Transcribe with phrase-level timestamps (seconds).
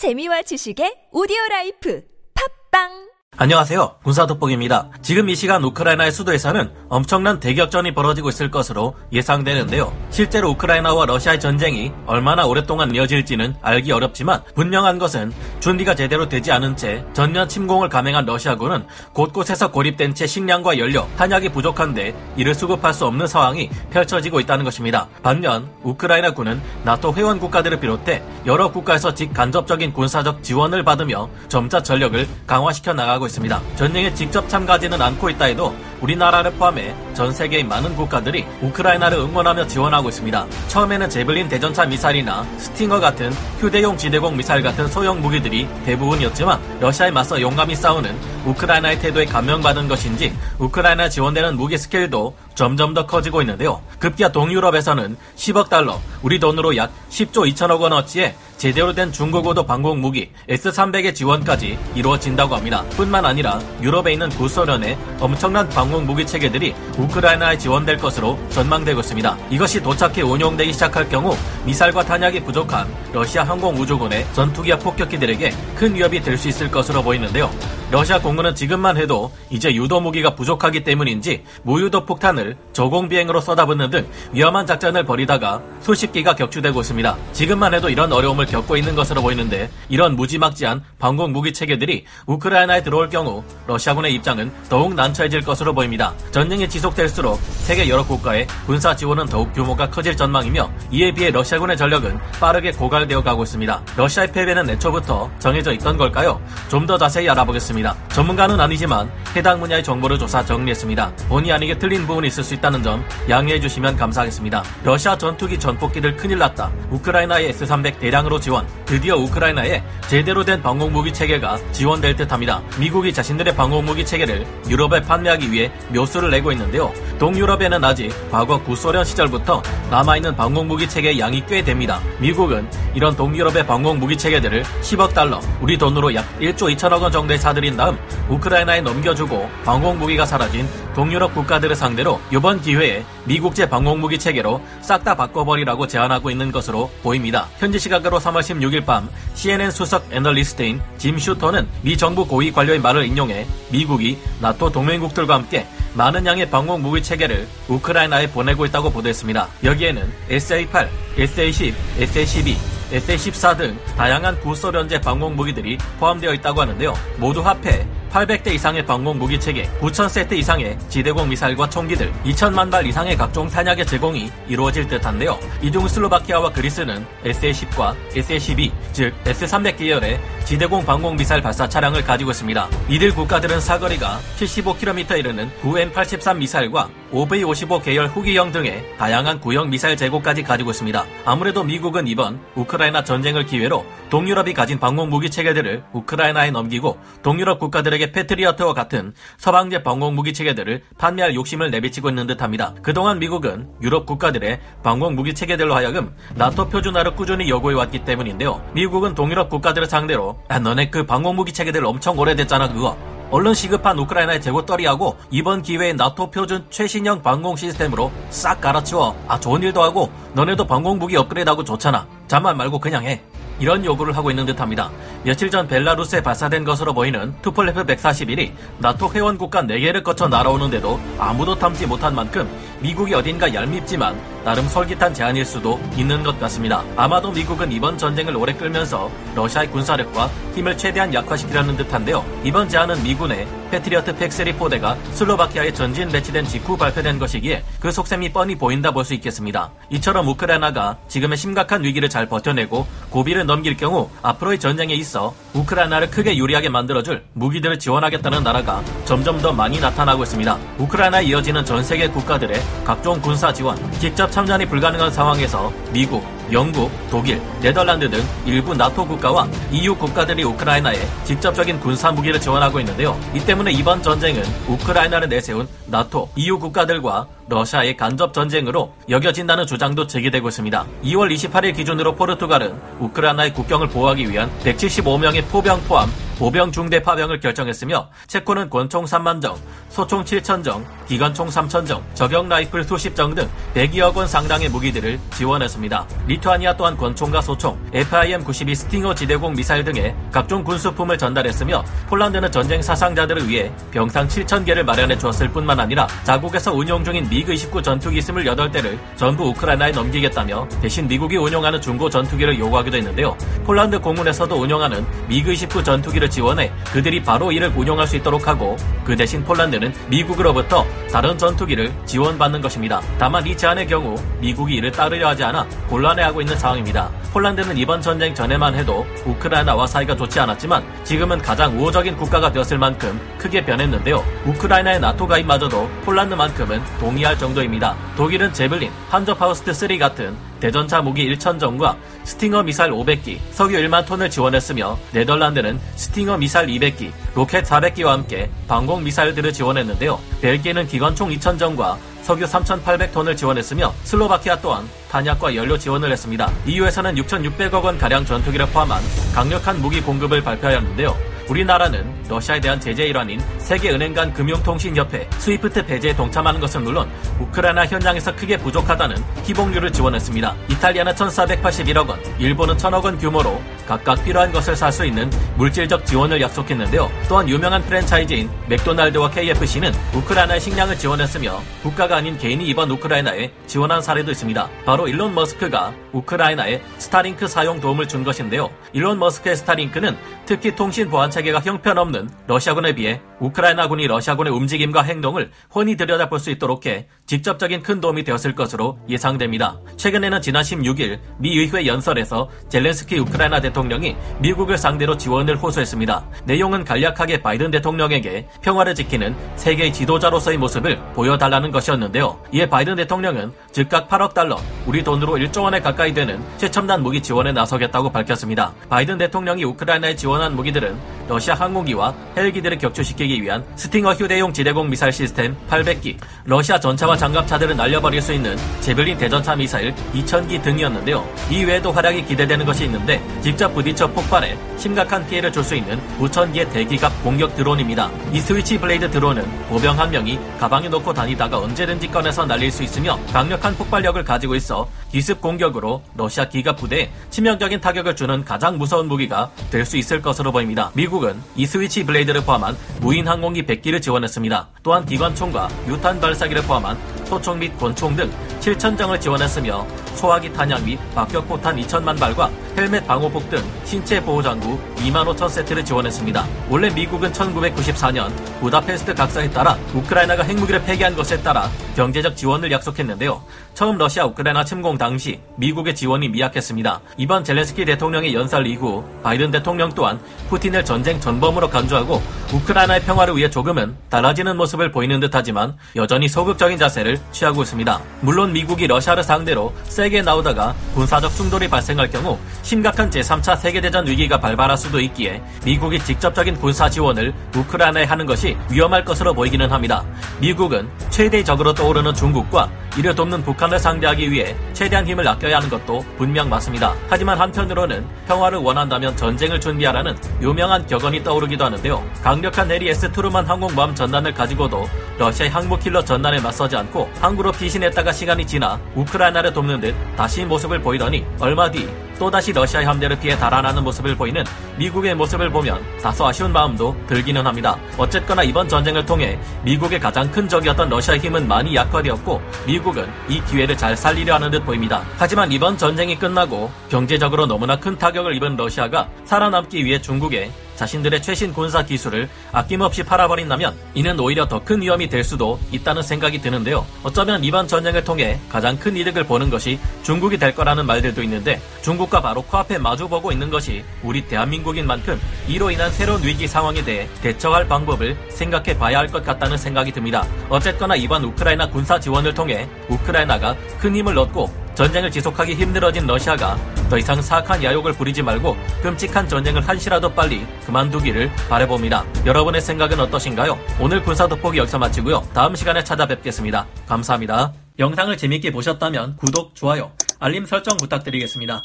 [0.00, 2.00] 재미와 지식의 오디오 라이프.
[2.32, 3.09] 팟빵
[3.42, 3.94] 안녕하세요.
[4.02, 4.90] 군사 돋보기입니다.
[5.00, 9.96] 지금 이 시간 우크라이나의 수도에서는 엄청난 대격전이 벌어지고 있을 것으로 예상되는데요.
[10.10, 16.76] 실제로 우크라이나와 러시아의 전쟁이 얼마나 오랫동안 이어질지는 알기 어렵지만 분명한 것은 준비가 제대로 되지 않은
[16.76, 23.06] 채 전면 침공을 감행한 러시아군은 곳곳에서 고립된 채 식량과 연료, 탄약이 부족한데 이를 수급할 수
[23.06, 25.08] 없는 상황이 펼쳐지고 있다는 것입니다.
[25.22, 32.28] 반면 우크라이나 군은 나토 회원 국가들을 비롯해 여러 국가에서 직간접적인 군사적 지원을 받으며 점차 전력을
[32.46, 33.62] 강화시켜 나가고 있습니다.
[33.76, 40.08] 전쟁에 직접 참가하지는 않고 있다 해도 우리나라를 포함해 전 세계의 많은 국가들이 우크라이나를 응원하며 지원하고
[40.08, 40.46] 있습니다.
[40.68, 47.40] 처음에는 제블린 대전차 미사일이나 스팅어 같은 휴대용 지대공 미사일 같은 소형 무기들이 대부분이었지만 러시아에 맞서
[47.40, 48.16] 용감히 싸우는
[48.46, 53.80] 우크라이나의 태도에 감명받은 것인지 우크라이나 지원되는 무기 스케일도 점점 더 커지고 있는데요.
[53.98, 60.30] 급기야 동유럽에서는 10억 달러, 우리 돈으로 약 10조 2천억 원어치의 제대로 된 중고고도 방공 무기
[60.46, 62.84] S-300의 지원까지 이루어진다고 합니다.
[62.90, 69.38] 뿐만 아니라 유럽에 있는 구소련의 엄청난 방공 무기 체계들이 우크라이나에 지원될 것으로 전망되고 있습니다.
[69.48, 76.36] 이것이 도착해 운용되기 시작할 경우 미사일과 탄약이 부족한 러시아 항공우주군의 전투기와 폭격기들에게 큰 위협이 될
[76.36, 77.50] 수 있을 것으로 보이는데요.
[77.90, 84.06] 러시아 공군은 지금만 해도 이제 유도 무기가 부족하기 때문인지 무유도 폭탄을 저공 비행으로 쏟아붓는 등
[84.32, 87.16] 위험한 작전을 벌이다가 수십 기가 격추되고 있습니다.
[87.32, 93.08] 지금만 해도 이런 어려움을 겪고 있는 것으로 보이는데 이런 무지막지한 방공 무기 체계들이 우크라이나에 들어올
[93.08, 96.12] 경우 러시아군의 입장은 더욱 난처해질 것으로 보입니다.
[96.30, 102.18] 전쟁이 지속될수록 세계 여러 국가의 군사 지원은 더욱 규모가 커질 전망이며 이에 비해 러시아군의 전력은
[102.40, 103.82] 빠르게 고갈되어 가고 있습니다.
[103.96, 106.38] 러시아의 패배는 애초부터 정해져 있던 걸까요?
[106.68, 107.94] 좀 더 자세히 알아보겠습니다.
[108.08, 111.12] 전문가는 아니지만 해당 분야의 정보를 조사 정리했습니다.
[111.28, 114.64] 본의 아니게 틀린 부분이 있을 수 있다는 점 양해해 주시면 감사하겠습니다.
[114.82, 116.68] 러시아 전투기 전폭기들 큰일 났다.
[116.90, 118.66] 우크라이나의 S-300 대량으로 지원.
[118.86, 122.62] 드디어 우크라이나에 제대로 된 방공무기 체계가 지원될 듯합니다.
[122.78, 126.92] 미국이 자신들의 방공무기 체계를 유럽에 판매하기 위해 묘수를 내고 있는데요.
[127.18, 132.00] 동유럽에는 아직 과거 구소련 시절부터 남아있는 방공무기 체계의 양이 꽤 됩니다.
[132.18, 137.76] 미국은 이런 동유럽의 방공무기 체계들을 10억 달러, 우리 돈으로 약 1조 2천억 원 정도에 사들인
[137.76, 137.96] 다음
[138.28, 140.66] 우크라이나에 넘겨주고 방공무기가 사라진
[141.00, 147.48] 동유럽 국가들을 상대로 이번 기회에 미국제 방공무기 체계로 싹 다 바꿔버리라고 제안하고 있는 것으로 보입니다.
[147.56, 153.06] 현지 시각으로 3월 16일 밤 CNN 수석 애널리스트인 짐 슈터는 미 정부 고위 관료의 말을
[153.06, 159.48] 인용해 미국이 나토 동맹국들과 함께 많은 양의 방공 무기 체계를 우크라이나에 보내고 있다고 보도했습니다.
[159.64, 160.86] 여기에는 SA-8,
[161.16, 162.56] SA-10, SA-12,
[162.92, 166.92] SA-14 등 다양한 구소련제 방공 무기들이 포함되어 있다고 하는데요.
[167.16, 173.16] 모두 합해 800대 이상의 방공 무기 체계, 9,000세트 이상의 지대공 미사일과 총기들, 2천만 발 이상의
[173.16, 175.38] 각종 탄약의 제공이 이루어질 듯한데요.
[175.62, 182.68] 이중 슬로바키아와 그리스는 SA-10과 SA-12, 즉 S-300 계열의 지대공 방공 미사일 발사 차량을 가지고 있습니다.
[182.88, 190.42] 이들 국가들은 사거리가 75km 이르는 9M83 미사일과 OV-55 계열 후기형 등의 다양한 구형 미사일 재고까지
[190.42, 191.04] 가지고 있습니다.
[191.24, 197.99] 아무래도 미국은 이번 우크라이나 전쟁을 기회로 동유럽이 가진 방공 무기 체계들을 우크라이나에 넘기고 동유럽 국가들에게
[198.06, 202.74] 패트리어트와 같은 서방제 방공 무기 체계들을 판매할 욕심을 내비치고 있는 듯합니다.
[202.82, 208.62] 그동안 미국은 유럽 국가들의 방공 무기 체계들로 하여금 나토 표준화를 꾸준히 요구해 왔기 때문인데요.
[208.74, 212.96] 미국은 동유럽 국가들을 상대로 아, 너네 그 방공 무기 체계들 엄청 오래됐잖아 그거.
[213.30, 219.16] 얼른 시급한 우크라이나의 재고 떨이하고 이번 기회에 나토 표준 최신형 방공 시스템으로 싹 갈아치워.
[219.28, 222.08] 아 좋은 일도 하고 너네도 방공 무기 업그레이드하고 좋잖아.
[222.26, 223.22] 잠만 말고 그냥 해.
[223.60, 224.90] 이런 요구를 하고 있는 듯합니다.
[225.22, 231.54] 며칠 전 벨라루스에 발사된 것으로 보이는 투폴레프 141이 나토 회원 국가 4개를 거쳐 날아오는데도 아무도
[231.54, 232.48] 탐지 못한 만큼
[232.80, 236.82] 미국이 어딘가 얄밉지만 나름 솔깃한 제안일 수도 있는 것 같습니다.
[236.96, 242.24] 아마도 미국은 이번 전쟁을 오래 끌면서 러시아의 군사력과 힘을 최대한 약화시키려는 듯한데요.
[242.44, 248.56] 이번 제안은 미군의 패트리어트 PAC-3 포대가 슬로바키아에 전진 배치된 직후 발표된 것이기에 그 속셈이 뻔히
[248.56, 249.70] 보인다 볼 수 있겠습니다.
[249.90, 256.36] 이처럼 우크라이나가 지금의 심각한 위기를 잘 버텨내고 고비를 넘길 경우 앞으로의 전쟁에 있어 우크라이나를 크게
[256.36, 260.58] 유리하게 만들어줄 무기들을 지원하겠다는 나라가 점점 더 많이 나타나고 있습니다.
[260.78, 267.40] 우크라이나에 이어지는 전 세계 국가들의 각종 군사 지원, 직접 참전이 불가능한 상황에서 미국, 영국, 독일,
[267.60, 273.18] 네덜란드 등 일부 나토 국가와 EU 국가들이 우크라이나에 직접적인 군사 무기를 지원하고 있는데요.
[273.34, 280.48] 이 때문에 이번 전쟁은 우크라이나를 내세운 나토, EU 국가들과 러시아의 간접 전쟁으로 여겨진다는 주장도 제기되고
[280.48, 280.86] 있습니다.
[281.04, 286.08] 2월 28일 기준으로 포르투갈은 우크라이나의 국경을 보호하기 위한 175명의 포병 포함
[286.38, 289.58] 보병 중대 파병을 결정했으며 체코는 권총 3만 정,
[289.90, 295.20] 소총 7천 정, 기관총 3천 정, 저격 라이플 수십 정 등 100여억 원 상당의 무기들을
[295.34, 296.06] 지원했습니다.
[296.26, 303.46] 리투아니아 또한 권총과 소총, FIM-92 스팅어 지대공 미사일 등의 각종 군수품을 전달했으며 폴란드는 전쟁 사상자들을
[303.46, 308.98] 위해 병상 7천 개를 마련해 주었을 뿐만 아니라 자국에서 운용 중인 미그 29 전투기 28대를
[309.16, 313.36] 전부 우크라이나에 넘기겠다며 대신 미국이 운용하는 중고 전투기를 요구하기도 했는데요.
[313.64, 319.16] 폴란드 공군에서도 운용하는 미그 29 전투기를 지원해 그들이 바로 이를 운용할 수 있도록 하고 그
[319.16, 323.00] 대신 폴란드는 미국으로부터 다른 전투기를 지원받는 것입니다.
[323.18, 327.10] 다만 이 제안의 경우 미국이 이를 따르려 하지 않아 곤란해하고 있는 상황입니다.
[327.32, 333.20] 폴란드는 이번 전쟁 전에만 해도 우크라이나와 사이가 좋지 않았지만 지금은 가장 우호적인 국가가 되었을 만큼
[333.38, 334.24] 크게 변했는데요.
[334.46, 337.94] 우크라이나의 나토 가입마저도 폴란드만큼은 동의할 정도입니다.
[338.16, 344.98] 독일은 제블린, 판저파우스트 3 같은 대전차 무기 1천정과 스팅어 미사일 500기, 석유 1만 톤을 지원했으며
[345.12, 350.18] 네덜란드는 스팅어 미사일 200기, 로켓 400기와 함께 방공 미사일들을 지원했는데요.
[350.42, 356.50] 벨기에는 기관총 2천정과 석유 3,800톤을 지원했으며 슬로바키아 또한 탄약과 연료 지원을 했습니다.
[356.66, 359.02] EU에서는 6,600억 원 가량 전투기를 포함한
[359.34, 361.30] 강력한 무기 공급을 발표하였는데요.
[361.50, 368.34] 우리나라는 러시아에 대한 제재 일환인 세계은행 간 금융통신협회 스위프트 배제에 동참하는 것은 물론 우크라이나 현장에서
[368.36, 370.54] 크게 부족하다는 의복류를 지원했습니다.
[370.68, 373.60] 이탈리아는 1,481억 원, 일본은 1,000억 원 규모로
[373.90, 377.10] 각각 필요한 것을 살 수 있는 물질적 지원을 약속했는데요.
[377.28, 384.30] 또한 유명한 프랜차이즈인 맥도날드와 KFC는 우크라이나의 식량을 지원했으며 국가가 아닌 개인이 이번 우크라이나에 지원한 사례도
[384.30, 384.68] 있습니다.
[384.84, 388.70] 바로 일론 머스크가 우크라이나에 스타링크 사용 도움을 준 것인데요.
[388.92, 390.16] 일론 머스크의 스타링크는
[390.46, 396.86] 특히 통신 보안 체계가 형편없는 러시아군에 비해 우크라이나군이 러시아군의 움직임과 행동을 훤히 들여다볼 수 있도록
[396.86, 399.78] 해 직접적인 큰 도움이 되었을 것으로 예상됩니다.
[399.96, 406.22] 최근에는 지난 16일 미 의회 연설에서 젤렌스키 우크라이나 대통령 이 미국을 상대로 지원을 호소했습니다.
[406.44, 412.38] 내용은 간략하게 바이든 대통령에게 평화를 지키는 세계의 지도자로서의 모습을 보여달라는 것이었는데요.
[412.52, 417.52] 이에 바이든 대통령은 즉각 8억 달러, 우리 돈으로 1조 원에 가까이 되는 최첨단 무기 지원에
[417.52, 418.72] 나서겠다고 밝혔습니다.
[418.88, 420.96] 바이든 대통령이 우크라이나에 지원한 무기들은
[421.28, 428.20] 러시아 항공기와 헬기들을 격추시키기 위한 스팅어 휴대용 지대공 미사일 시스템 800기, 러시아 전차와 장갑차들을 날려버릴
[428.20, 431.24] 수 있는 제벨린 대전차 미사일 2000기 등이었는데요.
[431.50, 436.72] 이 외에도 활약이 기대되는 것이 있는데 직접 부딪혀 폭발해 심각한 피해를 줄 수 있는 5,000기의
[436.72, 438.10] 대기갑 공격 드론입니다.
[438.32, 443.18] 이 스위치 블레이드 드론은 보병 한 명이 가방에 넣고 다니다가 언제든지 꺼내서 날릴 수 있으며
[443.32, 449.50] 강력한 폭발력을 가지고 있어 기습 공격으로 러시아 기갑 부대에 치명적인 타격을 주는 가장 무서운 무기가
[449.70, 450.90] 될 수 있을 것으로 보입니다.
[450.94, 454.68] 미국은 이 스위치 블레이드를 포함한 무인 항공기 100기를 지원했습니다.
[454.82, 456.96] 또한 기관총과 유탄 발사기를 포함한
[457.30, 458.28] 소총 및 권총 등
[458.60, 459.86] 7천정을 지원했으며
[460.16, 465.84] 소화기 탄약 및 박격포탄 2천만 발과 헬멧 방호복 등 신체 보호 장구 2만 5천 세트를
[465.84, 466.46] 지원했습니다.
[466.68, 468.30] 원래 미국은 1994년
[468.60, 473.42] 부다페스트 각서에 따라 우크라이나가 핵무기를 폐기한 것에 따라 경제적 지원을 약속했는데요.
[473.74, 477.00] 처음 러시아 우크라이나 침공 당시 미국의 지원이 미약했습니다.
[477.16, 482.20] 이번 젤렌스키 대통령의 연설 이후 바이든 대통령 또한 푸틴을 전쟁 전범으로 간주하고
[482.52, 488.00] 우크라이나의 평화를 위해 조금은 달라지는 모습을 보이는 듯하지만 여전히 소극적인 자세를 취하고 있습니다.
[488.20, 494.76] 물론 미국이 러시아를 상대로 세게 나오다가 군사적 충돌이 발생할 경우 심각한 제3차 세계대전 위기가 발발할
[494.76, 500.04] 수도 있기에 미국이 직접적인 군사 지원을 우크라이나에 하는 것이 위험할 것으로 보이기는 합니다.
[500.40, 506.04] 미국은 최대 적으로 떠오르는 중국과 이를 돕는 북한을 상대하기 위해 최대한 힘을 아껴야 하는 것도
[506.16, 506.94] 분명 맞습니다.
[507.08, 512.02] 하지만 한편으로는 평화를 원한다면 전쟁을 준비하라는 유명한 격언이 떠오르기도 하는데요.
[512.22, 518.46] 강력한 해리 S 트루만 항공모함 전단을 가지고도 러시아의 항모킬러 전단에 맞서지 않고 항구로 피신했다가 시간이
[518.46, 521.88] 지나 우크라이나를 돕는 듯 다시 모습을 보이더니 얼마 뒤
[522.20, 524.44] 또다시 러시아의 함대를 피해 달아나는 모습을 보이는
[524.76, 527.78] 미국의 모습을 보면 다소 아쉬운 마음도 들기는 합니다.
[527.96, 533.74] 어쨌거나 이번 전쟁을 통해 미국의 가장 큰 적이었던 러시아의 힘은 많이 약화되었고 미국은 이 기회를
[533.74, 535.02] 잘 살리려 하는 듯 보입니다.
[535.16, 540.50] 하지만 이번 전쟁이 끝나고 경제적으로 너무나 큰 타격을 입은 러시아가 살아남기 위해 중국에
[540.84, 546.40] 자신들의 최신 군사 기술을 아낌없이 팔아버린다면 이는 오히려 더 큰 위험이 될 수도 있다는 생각이
[546.40, 546.86] 드는데요.
[547.02, 552.22] 어쩌면 이번 전쟁을 통해 가장 큰 이득을 보는 것이 중국이 될 거라는 말들도 있는데 중국과
[552.22, 557.66] 바로 코앞에 마주보고 있는 것이 우리 대한민국인 만큼 이로 인한 새로운 위기 상황에 대해 대처할
[557.68, 560.24] 방법을 생각해 봐야 할 것 같다는 생각이 듭니다.
[560.48, 566.56] 어쨌거나 이번 우크라이나 군사 지원을 통해 우크라이나가 큰 힘을 얻고 전쟁을 지속하기 힘들어진 러시아가
[566.90, 572.04] 더 이상 사악한 야욕을 부리지 말고 끔찍한 전쟁을 한시라도 빨리 그만두기를 바래봅니다.
[572.26, 573.56] 여러분의 생각은 어떠신가요?
[573.78, 575.22] 오늘 군사 돋보기 여기서 마치고요.
[575.32, 576.66] 다음 시간에 찾아뵙겠습니다.
[576.88, 577.52] 감사합니다.
[577.78, 581.64] 영상을 재밌게 보셨다면 구독, 좋아요, 알림 설정 부탁드리겠습니다.